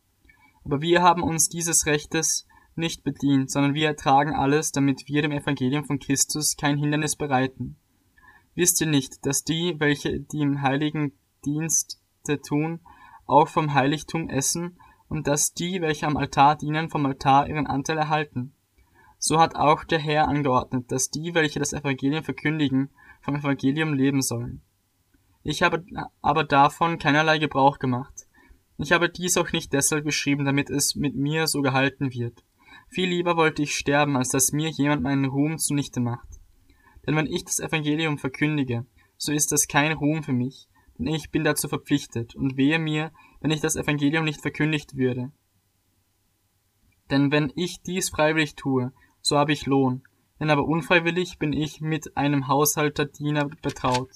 Aber 0.65 0.81
wir 0.81 1.01
haben 1.01 1.23
uns 1.23 1.47
dieses 1.47 1.85
Rechtes 1.85 2.45
nicht 2.75 3.05
bedient, 3.05 3.49
sondern 3.49 3.73
wir 3.73 3.87
ertragen 3.87 4.33
alles, 4.35 4.73
damit 4.73 5.07
wir 5.07 5.21
dem 5.21 5.31
Evangelium 5.31 5.85
von 5.85 5.99
Christus 5.99 6.57
kein 6.57 6.77
Hindernis 6.77 7.15
bereiten. 7.15 7.77
Wisst 8.53 8.81
ihr 8.81 8.87
nicht, 8.87 9.25
dass 9.25 9.45
die, 9.45 9.79
welche 9.79 10.19
die 10.19 10.41
im 10.41 10.61
heiligen 10.61 11.13
Dienste 11.45 12.41
tun, 12.41 12.81
auch 13.27 13.47
vom 13.47 13.73
Heiligtum 13.73 14.27
essen 14.27 14.77
und 15.09 15.27
dass 15.27 15.53
die, 15.53 15.81
welche 15.81 16.07
am 16.07 16.17
Altar 16.17 16.55
dienen, 16.57 16.89
vom 16.89 17.05
Altar 17.05 17.47
ihren 17.47 17.67
Anteil 17.67 17.97
erhalten. 17.97 18.53
So 19.17 19.39
hat 19.39 19.55
auch 19.55 19.83
der 19.83 19.99
Herr 19.99 20.27
angeordnet, 20.27 20.91
dass 20.91 21.09
die, 21.09 21.33
welche 21.33 21.59
das 21.59 21.73
Evangelium 21.73 22.23
verkündigen, 22.23 22.89
vom 23.21 23.35
Evangelium 23.35 23.93
leben 23.93 24.21
sollen. 24.21 24.61
Ich 25.43 25.61
habe 25.61 25.85
aber 26.21 26.43
davon 26.43 26.99
keinerlei 26.99 27.37
Gebrauch 27.37 27.79
gemacht. 27.79 28.27
Ich 28.77 28.91
habe 28.91 29.09
dies 29.09 29.37
auch 29.37 29.51
nicht 29.51 29.73
deshalb 29.73 30.03
geschrieben, 30.03 30.43
damit 30.43 30.69
es 30.69 30.95
mit 30.95 31.15
mir 31.15 31.47
so 31.47 31.61
gehalten 31.61 32.11
wird. 32.13 32.43
Viel 32.89 33.09
lieber 33.09 33.37
wollte 33.37 33.63
ich 33.63 33.75
sterben, 33.75 34.17
als 34.17 34.29
dass 34.29 34.51
mir 34.51 34.69
jemand 34.69 35.01
meinen 35.01 35.25
Ruhm 35.25 35.57
zunichte 35.57 35.99
macht. 35.99 36.27
Denn 37.05 37.15
wenn 37.15 37.27
ich 37.27 37.45
das 37.45 37.59
Evangelium 37.59 38.17
verkündige, 38.17 38.85
so 39.17 39.31
ist 39.31 39.51
das 39.51 39.67
kein 39.67 39.91
Ruhm 39.91 40.23
für 40.23 40.33
mich, 40.33 40.67
denn 40.97 41.07
ich 41.07 41.31
bin 41.31 41.43
dazu 41.43 41.67
verpflichtet, 41.67 42.35
und 42.35 42.57
wehe 42.57 42.79
mir, 42.79 43.11
wenn 43.45 43.51
ich 43.51 43.61
das 43.61 43.75
Evangelium 43.75 44.25
nicht 44.25 44.41
verkündigt 44.41 44.97
würde. 44.97 45.31
Denn 47.11 47.31
wenn 47.31 47.53
ich 47.55 47.79
dies 47.83 48.09
freiwillig 48.09 48.55
tue, 48.55 48.91
so 49.21 49.37
habe 49.37 49.53
ich 49.53 49.67
Lohn, 49.67 50.01
wenn 50.39 50.49
aber 50.49 50.65
unfreiwillig 50.65 51.37
bin 51.37 51.53
ich 51.53 51.79
mit 51.79 52.17
einem 52.17 52.47
Haushalterdiener 52.47 53.45
betraut. 53.61 54.09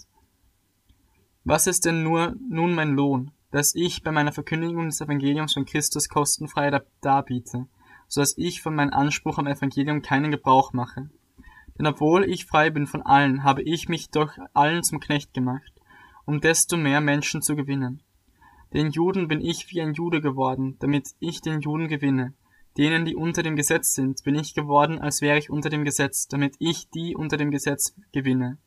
Was 1.43 1.67
ist 1.67 1.85
denn 1.85 2.01
nur 2.01 2.33
nun 2.49 2.73
mein 2.73 2.95
Lohn, 2.95 3.29
dass 3.51 3.75
ich 3.75 4.01
bei 4.01 4.11
meiner 4.11 4.31
Verkündigung 4.31 4.87
des 4.87 4.99
Evangeliums 4.99 5.53
von 5.53 5.65
Christus 5.65 6.09
kostenfrei 6.09 6.81
darbiete, 7.01 7.67
so 8.07 8.21
dass 8.21 8.35
ich 8.35 8.63
von 8.63 8.73
meinem 8.73 8.93
Anspruch 8.93 9.37
am 9.37 9.45
Evangelium 9.45 10.01
keinen 10.01 10.31
Gebrauch 10.31 10.73
mache? 10.73 11.11
Denn 11.77 11.85
obwohl 11.85 12.23
ich 12.23 12.47
frei 12.47 12.71
bin 12.71 12.87
von 12.87 13.03
allen, 13.03 13.43
habe 13.43 13.61
ich 13.61 13.89
mich 13.89 14.09
doch 14.09 14.31
allen 14.55 14.81
zum 14.81 14.99
Knecht 14.99 15.35
gemacht, 15.35 15.71
um 16.25 16.41
desto 16.41 16.77
mehr 16.77 16.99
Menschen 16.99 17.43
zu 17.43 17.55
gewinnen. 17.55 18.01
Den 18.73 18.91
Juden 18.91 19.27
bin 19.27 19.41
ich 19.41 19.71
wie 19.71 19.81
ein 19.81 19.93
Jude 19.93 20.21
geworden, 20.21 20.77
damit 20.79 21.15
ich 21.19 21.41
den 21.41 21.61
Juden 21.61 21.87
gewinne. 21.87 22.33
Denen, 22.77 23.03
die 23.03 23.15
unter 23.15 23.41
dem 23.41 23.55
Gesetz 23.55 23.95
sind, 23.95 24.23
bin 24.23 24.35
ich 24.35 24.53
geworden, 24.53 24.99
als 24.99 25.21
wäre 25.21 25.39
ich 25.39 25.49
unter 25.49 25.69
dem 25.69 25.83
Gesetz, 25.83 26.27
damit 26.27 26.55
ich 26.59 26.89
die 26.89 27.15
unter 27.15 27.35
dem 27.35 27.49
Gesetz 27.49 27.95
gewinne. 28.11 28.59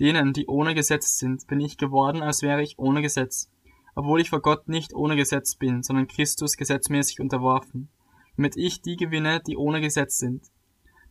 Denen, 0.00 0.32
die 0.32 0.46
ohne 0.46 0.74
Gesetz 0.74 1.18
sind, 1.18 1.46
bin 1.46 1.60
ich 1.60 1.76
geworden, 1.76 2.22
als 2.22 2.42
wäre 2.42 2.62
ich 2.62 2.78
ohne 2.78 3.02
Gesetz, 3.02 3.50
obwohl 3.94 4.20
ich 4.20 4.30
vor 4.30 4.40
Gott 4.40 4.68
nicht 4.68 4.94
ohne 4.94 5.16
Gesetz 5.16 5.54
bin, 5.54 5.82
sondern 5.82 6.08
Christus 6.08 6.56
gesetzmäßig 6.56 7.20
unterworfen, 7.20 7.88
damit 8.36 8.56
ich 8.56 8.80
die 8.80 8.96
gewinne, 8.96 9.40
die 9.46 9.56
ohne 9.56 9.80
Gesetz 9.80 10.18
sind. 10.18 10.46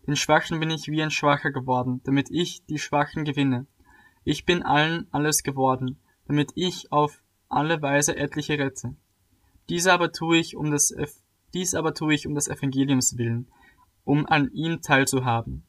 Den 0.08 0.16
Schwachen 0.16 0.60
bin 0.60 0.70
ich 0.70 0.88
wie 0.88 1.02
ein 1.02 1.12
Schwacher 1.12 1.52
geworden, 1.52 2.02
damit 2.04 2.30
ich 2.30 2.64
die 2.66 2.78
Schwachen 2.80 3.24
gewinne. 3.24 3.66
Ich 4.24 4.46
bin 4.46 4.62
allen 4.62 5.08
alles 5.12 5.42
geworden, 5.44 6.00
damit 6.28 6.52
ich 6.56 6.92
auf 6.92 7.22
alle 7.50 7.82
Weise 7.82 8.16
etliche 8.16 8.58
rette. 8.58 8.96
Dies 9.70 9.88
aber 9.88 10.12
tue 10.12 10.38
ich 10.38 10.56
um 10.56 10.72
des, 10.72 10.96
dies 11.54 11.74
aber 11.74 11.94
tue 11.94 12.14
ich 12.14 12.28
um 12.28 12.36
des 12.36 12.48
Evangeliums 12.48 13.18
willen, 13.18 13.48
um 14.04 14.26
an 14.26 14.52
ihm 14.52 14.82
teilzuhaben. 14.82 15.64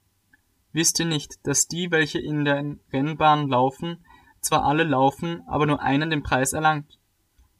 Wisst 0.72 1.00
ihr 1.00 1.06
nicht, 1.06 1.46
dass 1.46 1.68
die, 1.68 1.90
welche 1.90 2.18
in 2.18 2.44
den 2.44 2.80
Rennbahn 2.92 3.48
laufen, 3.48 4.04
zwar 4.40 4.64
alle 4.64 4.84
laufen, 4.84 5.42
aber 5.46 5.66
nur 5.66 5.80
einen 5.80 6.10
den 6.10 6.22
Preis 6.22 6.52
erlangt? 6.52 6.98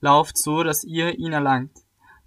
Lauft 0.00 0.36
so, 0.36 0.62
dass 0.62 0.84
ihr 0.84 1.18
ihn 1.18 1.32
erlangt. 1.32 1.72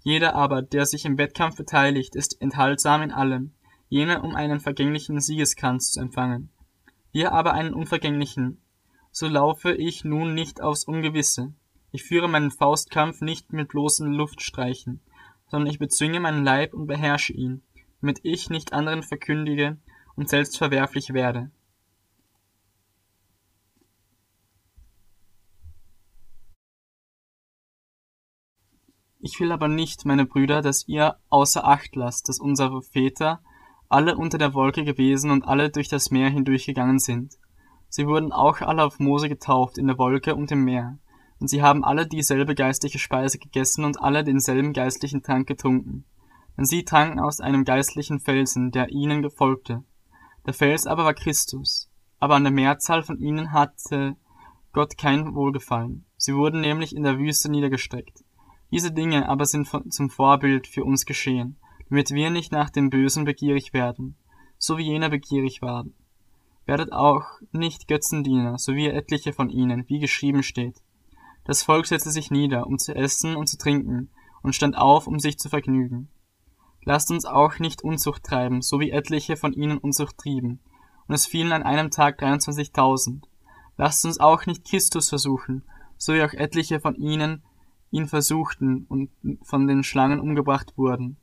Jeder 0.02 0.34
aber, 0.34 0.62
der 0.62 0.86
sich 0.86 1.04
im 1.04 1.18
Wettkampf 1.18 1.56
beteiligt, 1.56 2.16
ist 2.16 2.40
enthaltsam 2.40 3.02
in 3.02 3.12
allem, 3.12 3.52
jener 3.88 4.24
um 4.24 4.34
einen 4.34 4.60
vergänglichen 4.60 5.20
Siegeskranz 5.20 5.92
zu 5.92 6.00
empfangen. 6.00 6.50
Wir 7.12 7.32
aber 7.32 7.52
einen 7.52 7.74
unvergänglichen. 7.74 8.60
So 9.12 9.28
laufe 9.28 9.72
ich 9.72 10.04
nun 10.04 10.34
nicht 10.34 10.60
aufs 10.60 10.84
Ungewisse. 10.84 11.52
Ich 11.92 12.04
führe 12.04 12.28
meinen 12.28 12.50
Faustkampf 12.50 13.20
nicht 13.20 13.52
mit 13.52 13.68
bloßen 13.68 14.12
Luftstreichen, 14.12 15.00
sondern 15.48 15.70
ich 15.70 15.78
bezwinge 15.78 16.20
meinen 16.20 16.44
Leib 16.44 16.72
und 16.74 16.86
beherrsche 16.86 17.32
ihn, 17.32 17.62
damit 18.00 18.20
ich 18.22 18.50
nicht 18.50 18.72
anderen 18.72 19.02
verkündige, 19.02 19.78
und 20.16 20.28
selbst 20.28 20.58
verwerflich 20.58 21.14
werde. 21.14 21.50
Ich 29.18 29.38
will 29.38 29.52
aber 29.52 29.68
nicht, 29.68 30.06
meine 30.06 30.24
Brüder, 30.24 30.62
dass 30.62 30.88
ihr 30.88 31.16
außer 31.28 31.66
Acht 31.66 31.94
lasst, 31.94 32.28
dass 32.28 32.38
unsere 32.38 32.82
Väter 32.82 33.42
alle 33.88 34.16
unter 34.16 34.38
der 34.38 34.54
Wolke 34.54 34.84
gewesen 34.84 35.30
und 35.30 35.46
alle 35.46 35.70
durch 35.70 35.88
das 35.88 36.10
Meer 36.10 36.30
hindurchgegangen 36.30 36.98
sind. 36.98 37.38
Sie 37.88 38.06
wurden 38.06 38.32
auch 38.32 38.60
alle 38.60 38.84
auf 38.84 38.98
Mose 38.98 39.28
getauft 39.28 39.78
in 39.78 39.88
der 39.88 39.98
Wolke 39.98 40.34
und 40.34 40.50
im 40.52 40.64
Meer, 40.64 40.98
und 41.40 41.48
sie 41.48 41.62
haben 41.62 41.84
alle 41.84 42.06
dieselbe 42.06 42.54
geistliche 42.54 42.98
Speise 42.98 43.38
gegessen 43.38 43.84
und 43.84 44.00
alle 44.00 44.22
denselben 44.22 44.72
geistlichen 44.72 45.22
Trank 45.22 45.48
getrunken. 45.48 46.04
Denn 46.56 46.66
sie 46.66 46.84
tranken 46.84 47.18
aus 47.18 47.40
einem 47.40 47.64
geistlichen 47.64 48.20
Felsen, 48.20 48.70
der 48.70 48.90
ihnen 48.90 49.22
gefolgte, 49.22 49.82
der 50.46 50.54
Fels 50.54 50.86
aber 50.86 51.04
war 51.04 51.14
Christus. 51.14 51.90
Aber 52.18 52.34
an 52.34 52.44
der 52.44 52.52
Mehrzahl 52.52 53.02
von 53.02 53.18
ihnen 53.18 53.52
hatte 53.52 54.16
Gott 54.72 54.98
kein 54.98 55.34
Wohlgefallen. 55.34 56.04
Sie 56.16 56.34
wurden 56.34 56.60
nämlich 56.60 56.94
in 56.94 57.02
der 57.02 57.18
Wüste 57.18 57.50
niedergestreckt. 57.50 58.24
Diese 58.70 58.92
Dinge 58.92 59.28
aber 59.28 59.46
sind 59.46 59.68
zum 59.92 60.10
Vorbild 60.10 60.66
für 60.66 60.84
uns 60.84 61.06
geschehen, 61.06 61.56
damit 61.88 62.10
wir 62.10 62.30
nicht 62.30 62.52
nach 62.52 62.70
dem 62.70 62.90
Bösen 62.90 63.24
begierig 63.24 63.72
werden, 63.72 64.16
so 64.58 64.78
wie 64.78 64.84
jener 64.84 65.08
begierig 65.08 65.60
waren. 65.62 65.94
Werdet 66.66 66.92
auch 66.92 67.24
nicht 67.52 67.88
Götzendiener, 67.88 68.58
so 68.58 68.74
wie 68.74 68.86
etliche 68.86 69.32
von 69.32 69.50
ihnen, 69.50 69.88
wie 69.88 69.98
geschrieben 69.98 70.42
steht. 70.42 70.82
Das 71.44 71.62
Volk 71.62 71.86
setzte 71.86 72.10
sich 72.10 72.30
nieder, 72.30 72.66
um 72.66 72.78
zu 72.78 72.94
essen 72.94 73.36
und 73.36 73.48
zu 73.48 73.58
trinken, 73.58 74.10
und 74.42 74.54
stand 74.54 74.76
auf, 74.76 75.06
um 75.06 75.18
sich 75.18 75.38
zu 75.38 75.48
vergnügen. 75.48 76.08
Lasst 76.84 77.10
uns 77.10 77.26
auch 77.26 77.58
nicht 77.58 77.82
Unzucht 77.82 78.24
treiben, 78.24 78.62
so 78.62 78.80
wie 78.80 78.90
etliche 78.90 79.36
von 79.36 79.52
ihnen 79.52 79.78
Unzucht 79.78 80.16
trieben. 80.18 80.60
Und 81.06 81.14
es 81.14 81.26
fielen 81.26 81.52
an 81.52 81.62
einem 81.62 81.90
Tag 81.90 82.20
23.000. 82.22 83.22
Lasst 83.76 84.04
uns 84.04 84.18
auch 84.18 84.46
nicht 84.46 84.64
Christus 84.64 85.08
versuchen, 85.08 85.64
so 85.96 86.14
wie 86.14 86.22
auch 86.22 86.32
etliche 86.32 86.80
von 86.80 86.94
ihnen 86.94 87.42
ihn 87.90 88.06
versuchten 88.06 88.86
und 88.88 89.10
von 89.42 89.66
den 89.66 89.82
Schlangen 89.82 90.20
umgebracht 90.20 90.72
wurden. 90.76 91.16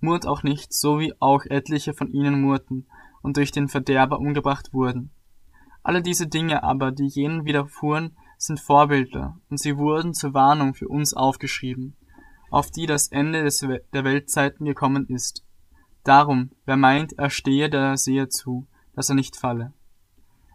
Murrt 0.00 0.26
auch 0.26 0.42
nicht, 0.42 0.72
so 0.72 0.98
wie 0.98 1.14
auch 1.20 1.44
etliche 1.46 1.94
von 1.94 2.10
ihnen 2.10 2.40
murrten 2.40 2.86
und 3.22 3.36
durch 3.36 3.52
den 3.52 3.68
Verderber 3.68 4.18
umgebracht 4.18 4.72
wurden. 4.72 5.10
Alle 5.82 6.02
diese 6.02 6.26
Dinge 6.26 6.62
aber, 6.62 6.90
die 6.90 7.06
jenen 7.06 7.44
widerfuhren, 7.44 8.16
sind 8.40 8.58
Vorbilder, 8.58 9.38
und 9.50 9.60
sie 9.60 9.76
wurden 9.76 10.14
zur 10.14 10.32
Warnung 10.32 10.72
für 10.72 10.88
uns 10.88 11.12
aufgeschrieben, 11.12 11.94
auf 12.50 12.70
die 12.70 12.86
das 12.86 13.08
Ende 13.08 13.44
des, 13.44 13.60
der 13.60 14.04
Weltzeiten 14.04 14.64
gekommen 14.64 15.06
ist. 15.08 15.44
Darum, 16.04 16.50
wer 16.64 16.78
meint, 16.78 17.12
er 17.18 17.28
stehe, 17.28 17.68
der 17.68 17.98
sehe 17.98 18.28
zu, 18.28 18.66
dass 18.94 19.10
er 19.10 19.14
nicht 19.14 19.36
falle. 19.36 19.74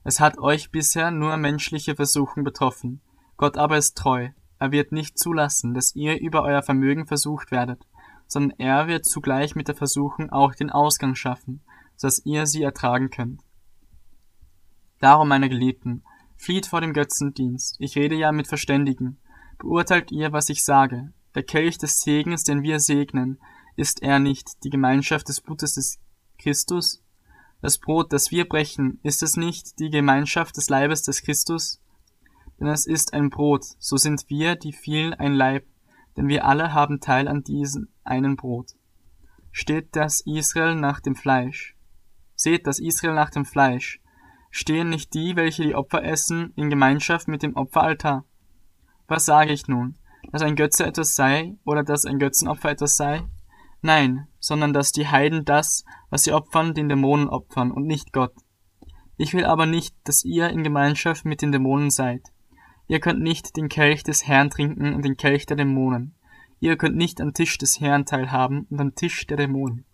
Es 0.04 0.20
hat 0.20 0.39
euch 0.39 0.72
bisher 0.72 1.12
nur 1.12 1.38
menschliche 1.38 1.96
Versuchung 1.96 2.44
betroffen. 2.44 3.01
Gott 3.38 3.56
aber 3.56 3.77
ist 3.77 3.96
treu. 3.96 4.30
Er 4.58 4.72
wird 4.72 4.92
nicht 4.92 5.20
zulassen, 5.20 5.75
dass 5.75 5.96
ihr 5.96 6.20
über 6.20 6.42
euer 6.42 6.63
Vermögen 6.63 7.06
versucht 7.06 7.51
werdet, 7.51 7.86
sondern 8.25 8.58
er 8.60 8.88
wird 8.88 9.06
zugleich 9.06 9.56
mit 9.56 9.68
der 9.68 9.75
Versuchung 9.75 10.32
auch 10.32 10.56
den 10.56 10.72
Ausgang 10.72 11.13
schaffen, 11.13 11.62
so 11.96 12.08
dass 12.08 12.25
ihr 12.25 12.48
sie 12.48 12.63
ertragen 12.63 13.12
könnt. 13.12 13.42
Darum, 15.00 15.27
meine 15.27 15.50
Geliebten, 15.50 16.04
flieht 16.36 16.65
vor 16.65 16.82
dem 16.82 16.94
Götzendienst. 16.94 17.75
Ich 17.80 17.96
rede 17.96 18.15
ja 18.15 18.32
mit 18.32 18.48
Verständigen. 18.48 19.20
Beurteilt 19.58 20.12
ihr, 20.12 20.32
was 20.32 20.50
ich 20.50 20.63
sage. 20.63 21.13
Der 21.34 21.44
Kelch 21.44 21.77
des 21.77 22.00
Segens, 22.00 22.44
den 22.44 22.63
wir 22.63 22.80
segnen, 22.80 23.39
ist 23.75 24.01
er 24.01 24.20
nicht 24.20 24.63
die 24.63 24.70
Gemeinschaft 24.70 25.27
des 25.27 25.42
Blutes 25.42 25.74
des 25.74 26.00
Christus? 26.38 27.04
Das 27.62 27.77
Brot, 27.77 28.13
das 28.13 28.32
wir 28.32 28.48
brechen, 28.48 29.00
ist 29.04 29.24
es 29.24 29.38
nicht 29.38 29.80
die 29.80 29.89
Gemeinschaft 29.89 30.56
des 30.58 30.70
Leibes 30.70 31.01
des 31.04 31.24
Christus? 31.24 31.82
Denn 32.60 32.68
es 32.68 32.86
ist 32.86 33.13
ein 33.13 33.30
Brot, 33.30 33.65
so 33.80 33.98
sind 33.98 34.30
wir, 34.30 34.56
die 34.56 34.72
vielen, 34.72 35.13
ein 35.13 35.34
Leib, 35.34 35.65
denn 36.15 36.27
wir 36.27 36.46
alle 36.46 36.74
haben 36.74 37.01
Teil 37.01 37.27
an 37.27 37.44
diesem 37.44 37.89
einen 38.04 38.36
Brot. 38.36 38.75
Steht 39.51 39.96
das 39.96 40.22
Israel 40.22 40.75
nach 40.75 41.00
dem 41.00 41.15
Fleisch? 41.15 41.75
Seht 42.36 42.68
das 42.68 42.80
Israel 42.80 43.13
nach 43.13 43.30
dem 43.30 43.46
Fleisch. 43.46 44.01
Stehen 44.58 44.88
nicht 44.88 45.14
die, 45.14 45.36
welche 45.36 45.64
die 45.64 45.76
Opfer 45.76 46.02
essen, 46.06 46.54
in 46.56 46.70
Gemeinschaft 46.70 47.28
mit 47.28 47.44
dem 47.44 47.58
Opferaltar? 47.58 48.24
Was 49.06 49.26
sage 49.26 49.52
ich 49.52 49.68
nun? 49.68 49.98
dass 50.32 50.42
ein 50.44 50.56
Götze 50.56 50.86
etwas 50.86 51.14
sei 51.14 51.58
oder 51.66 51.84
dass 51.84 52.06
ein 52.06 52.20
Götzenopfer 52.20 52.72
etwas 52.72 52.96
sei? 52.96 53.22
Nein, 53.82 54.28
sondern 54.40 54.72
dass 54.72 54.94
die 54.94 55.10
Heiden 55.10 55.44
das, 55.44 55.84
was 56.10 56.24
sie 56.24 56.32
opfern, 56.32 56.74
den 56.74 56.88
Dämonen 56.88 57.28
opfern 57.28 57.70
und 57.70 57.86
nicht 57.86 58.14
Gott. 58.14 58.34
Ich 59.18 59.34
will 59.34 59.44
aber 59.44 59.66
nicht, 59.66 59.94
dass 60.06 60.24
ihr 60.24 60.50
in 60.50 60.64
Gemeinschaft 60.64 61.26
mit 61.26 61.42
den 61.42 61.52
Dämonen 61.52 61.90
seid. 61.90 62.22
Ihr 62.88 63.02
könnt 63.02 63.22
nicht 63.22 63.58
den 63.58 63.68
Kelch 63.68 64.04
des 64.04 64.26
Herrn 64.26 64.50
trinken 64.50 64.94
und 64.94 65.04
den 65.04 65.18
Kelch 65.18 65.46
der 65.46 65.58
Dämonen. 65.58 66.16
Ihr 66.62 66.78
könnt 66.78 66.96
nicht 66.96 67.20
am 67.20 67.34
Tisch 67.34 67.58
des 67.58 67.82
Herrn 67.82 68.06
teilhaben 68.06 68.68
und 68.70 68.80
am 68.80 68.96
Tisch 68.96 69.28
der 69.28 69.36
Dämonen. 69.36 69.86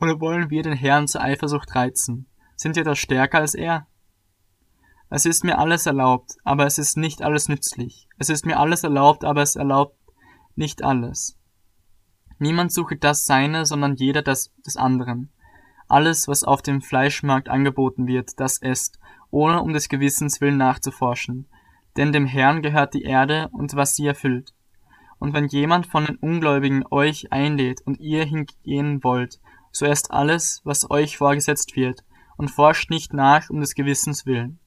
Oder 0.00 0.20
wollen 0.20 0.50
wir 0.50 0.64
den 0.64 0.74
Herrn 0.74 1.06
zur 1.06 1.22
Eifersucht 1.22 1.76
reizen? 1.76 2.26
Sind 2.58 2.74
wir 2.74 2.82
da 2.82 2.96
stärker 2.96 3.38
als 3.38 3.54
er? 3.54 3.86
Es 5.10 5.26
ist 5.26 5.44
mir 5.44 5.58
alles 5.58 5.86
erlaubt, 5.86 6.34
aber 6.42 6.66
es 6.66 6.76
ist 6.76 6.96
nicht 6.96 7.22
alles 7.22 7.48
nützlich. 7.48 8.08
Es 8.18 8.28
ist 8.28 8.44
mir 8.44 8.58
alles 8.58 8.82
erlaubt, 8.82 9.24
aber 9.24 9.42
es 9.42 9.54
erlaubt 9.54 9.96
nicht 10.56 10.82
alles. 10.82 11.38
Niemand 12.40 12.72
suche 12.72 12.96
das 12.96 13.26
Seine, 13.26 13.64
sondern 13.64 13.94
jeder 13.94 14.22
das 14.22 14.52
des 14.66 14.76
anderen. 14.76 15.30
Alles, 15.86 16.26
was 16.26 16.42
auf 16.42 16.60
dem 16.60 16.82
Fleischmarkt 16.82 17.48
angeboten 17.48 18.08
wird, 18.08 18.40
das 18.40 18.60
esst, 18.60 18.98
ohne 19.30 19.62
um 19.62 19.72
des 19.72 19.88
Gewissens 19.88 20.40
willen 20.40 20.56
nachzuforschen. 20.56 21.46
Denn 21.96 22.12
dem 22.12 22.26
Herrn 22.26 22.60
gehört 22.60 22.92
die 22.92 23.02
Erde 23.02 23.50
und 23.52 23.76
was 23.76 23.94
sie 23.94 24.06
erfüllt. 24.06 24.52
Und 25.20 25.32
wenn 25.32 25.46
jemand 25.46 25.86
von 25.86 26.06
den 26.06 26.16
Ungläubigen 26.16 26.84
euch 26.90 27.32
einlädt 27.32 27.82
und 27.86 28.00
ihr 28.00 28.24
hingehen 28.24 29.04
wollt, 29.04 29.38
so 29.70 29.86
esst 29.86 30.10
alles, 30.10 30.60
was 30.64 30.90
euch 30.90 31.18
vorgesetzt 31.18 31.76
wird, 31.76 32.02
und 32.38 32.50
forscht 32.50 32.88
nicht 32.88 33.12
nach 33.12 33.50
um 33.50 33.60
des 33.60 33.74
Gewissens 33.74 34.24
willen. 34.24 34.58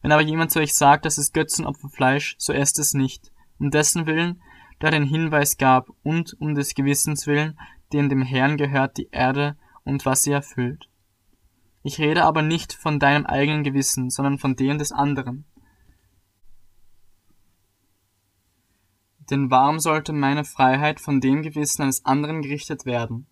Wenn 0.00 0.12
aber 0.12 0.22
jemand 0.22 0.50
zu 0.50 0.60
euch 0.60 0.74
sagt, 0.74 1.04
das 1.04 1.18
ist 1.18 1.34
Götzenopferfleisch, 1.34 2.36
so 2.38 2.54
esst 2.54 2.78
es 2.78 2.94
nicht, 2.94 3.30
um 3.58 3.70
dessen 3.70 4.06
Willen, 4.06 4.40
der 4.80 4.92
den 4.92 5.04
Hinweis 5.04 5.58
gab, 5.58 5.88
und 6.02 6.40
um 6.40 6.54
des 6.54 6.74
Gewissens 6.74 7.26
willen, 7.26 7.58
dem 7.92 8.08
dem 8.08 8.22
Herrn 8.22 8.56
gehört 8.56 8.96
die 8.96 9.08
Erde 9.10 9.56
und 9.84 10.06
was 10.06 10.22
sie 10.22 10.30
erfüllt. 10.30 10.88
Ich 11.82 11.98
rede 11.98 12.24
aber 12.24 12.42
nicht 12.42 12.72
von 12.72 13.00
deinem 13.00 13.26
eigenen 13.26 13.64
Gewissen, 13.64 14.10
sondern 14.10 14.38
von 14.38 14.54
dem 14.54 14.78
des 14.78 14.92
anderen. 14.92 15.44
Denn 19.30 19.50
warum 19.50 19.80
sollte 19.80 20.12
meine 20.12 20.44
Freiheit 20.44 21.00
von 21.00 21.20
dem 21.20 21.42
Gewissen 21.42 21.82
eines 21.82 22.04
anderen 22.04 22.42
gerichtet 22.42 22.86
werden? 22.86 23.26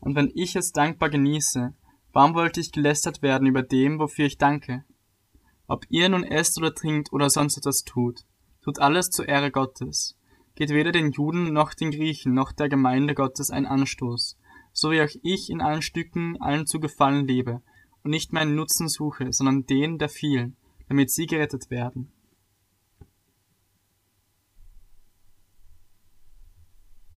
Und 0.00 0.14
wenn 0.14 0.30
ich 0.34 0.56
es 0.56 0.72
dankbar 0.72 1.10
genieße, 1.10 1.74
Warum 2.16 2.34
wollte 2.34 2.60
ich 2.60 2.72
gelästert 2.72 3.20
werden 3.20 3.46
über 3.46 3.62
dem, 3.62 3.98
wofür 3.98 4.24
ich 4.24 4.38
danke? 4.38 4.86
Ob 5.66 5.84
ihr 5.90 6.08
nun 6.08 6.24
esst 6.24 6.56
oder 6.56 6.74
trinkt 6.74 7.12
oder 7.12 7.28
sonst 7.28 7.58
etwas 7.58 7.84
tut, 7.84 8.24
tut 8.62 8.78
alles 8.78 9.10
zur 9.10 9.28
Ehre 9.28 9.50
Gottes. 9.50 10.16
Geht 10.54 10.70
weder 10.70 10.92
den 10.92 11.12
Juden 11.12 11.52
noch 11.52 11.74
den 11.74 11.90
Griechen 11.90 12.32
noch 12.32 12.52
der 12.52 12.70
Gemeinde 12.70 13.14
Gottes 13.14 13.50
ein 13.50 13.66
Anstoß, 13.66 14.38
so 14.72 14.92
wie 14.92 15.02
auch 15.02 15.10
ich 15.22 15.50
in 15.50 15.60
allen 15.60 15.82
Stücken 15.82 16.40
allen 16.40 16.66
zu 16.66 16.80
gefallen 16.80 17.28
lebe 17.28 17.60
und 18.02 18.12
nicht 18.12 18.32
meinen 18.32 18.54
Nutzen 18.54 18.88
suche, 18.88 19.30
sondern 19.34 19.66
den 19.66 19.98
der 19.98 20.08
vielen, 20.08 20.56
damit 20.88 21.10
sie 21.10 21.26
gerettet 21.26 21.68
werden. 21.68 22.12